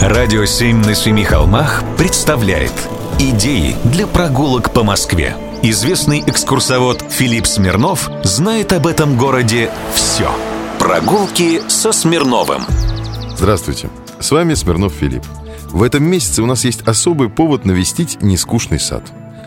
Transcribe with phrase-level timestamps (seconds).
[0.00, 2.72] Радио «Семь на семи холмах» представляет
[3.18, 10.30] Идеи для прогулок по Москве Известный экскурсовод Филипп Смирнов знает об этом городе все
[10.78, 12.62] Прогулки со Смирновым.
[13.36, 15.26] Здравствуйте, с вами Смирнов Филипп.
[15.68, 19.02] В этом месяце у нас есть особый повод навестить нескучный сад.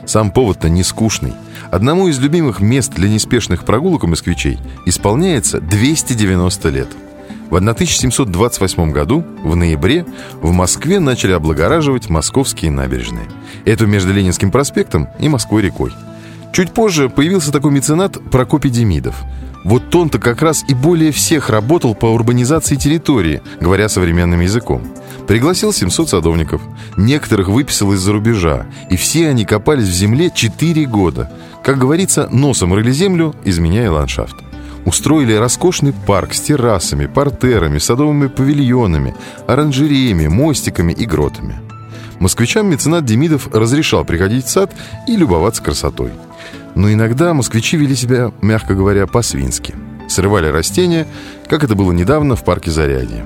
[0.06, 1.34] Сам повод-то не скучный.
[1.72, 6.90] Одному из любимых мест для неспешных прогулок у москвичей исполняется 290 лет–
[7.50, 10.05] в 1728 году, в ноябре,
[10.41, 13.27] в Москве начали облагораживать московские набережные.
[13.66, 15.91] Это между Ленинским проспектом и Москвой-рекой.
[16.52, 19.16] Чуть позже появился такой меценат Прокопий Демидов.
[19.63, 24.84] Вот он-то как раз и более всех работал по урбанизации территории, говоря современным языком.
[25.27, 26.62] Пригласил 700 садовников.
[26.98, 28.66] Некоторых выписал из-за рубежа.
[28.90, 31.32] И все они копались в земле 4 года.
[31.63, 34.35] Как говорится, носом рыли землю, изменяя ландшафт
[34.86, 39.16] устроили роскошный парк с террасами, портерами, садовыми павильонами,
[39.48, 41.60] оранжереями, мостиками и гротами.
[42.20, 44.74] Москвичам меценат Демидов разрешал приходить в сад
[45.07, 46.12] и любоваться красотой.
[46.76, 49.76] Но иногда москвичи вели себя, мягко говоря, по-свински.
[50.07, 51.07] Срывали растения,
[51.48, 53.26] как это было недавно в парке Зарядье.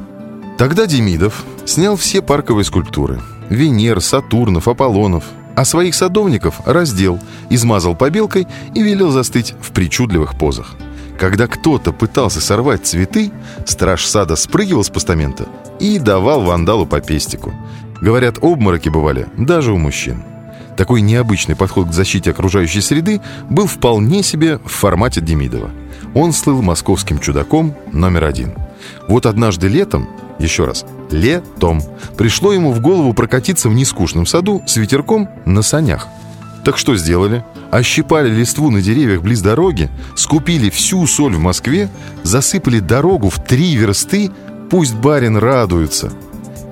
[0.57, 5.23] Тогда Демидов снял все парковые скульптуры– Венер, Сатурнов, Аполлонов–
[5.55, 10.75] а своих садовников раздел, измазал побелкой и велел застыть в причудливых позах–
[11.17, 13.31] когда кто-то пытался сорвать цветы,
[13.65, 15.47] страж сада спрыгивал с постамента
[15.79, 17.53] и давал вандалу по пестику.
[18.01, 20.23] Говорят, обмороки бывали даже у мужчин.
[20.77, 25.71] Такой необычный подход к защите окружающей среды был вполне себе в формате Демидова.
[26.13, 28.53] Он слыл московским чудаком номер один.
[29.07, 31.81] Вот однажды летом, еще раз, летом,
[32.15, 36.07] пришло ему в голову прокатиться в нескучном саду с ветерком на санях.
[36.63, 37.43] Так что сделали?
[37.71, 41.89] Ощипали листву на деревьях близ дороги, скупили всю соль в Москве,
[42.23, 44.31] засыпали дорогу в три версты,
[44.69, 46.11] пусть барин радуется.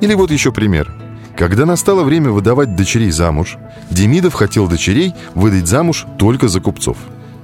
[0.01, 0.93] Или вот еще пример.
[1.37, 3.57] Когда настало время выдавать дочерей замуж,
[3.89, 6.97] Демидов хотел дочерей выдать замуж только за купцов.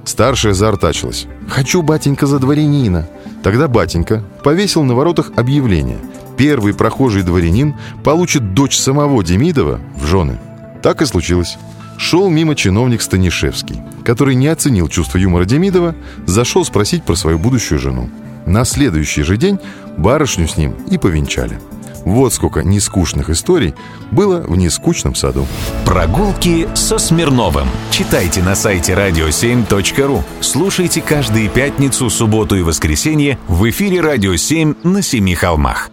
[0.04, 1.26] Старшая заортачилась.
[1.48, 3.08] «Хочу, батенька, за дворянина».
[3.42, 5.98] Тогда батенька повесил на воротах объявление.
[6.36, 7.74] Первый прохожий дворянин
[8.04, 10.38] получит дочь самого Демидова в жены.
[10.82, 11.58] Так и случилось
[12.02, 15.94] шел мимо чиновник Станишевский, который не оценил чувство юмора Демидова,
[16.26, 18.10] зашел спросить про свою будущую жену.
[18.44, 19.60] На следующий же день
[19.96, 21.60] барышню с ним и повенчали.
[22.04, 23.74] Вот сколько нескучных историй
[24.10, 25.46] было в нескучном саду.
[25.84, 27.68] Прогулки со Смирновым.
[27.92, 30.22] Читайте на сайте radio7.ru.
[30.40, 35.92] Слушайте каждые пятницу, субботу и воскресенье в эфире «Радио 7» на Семи холмах.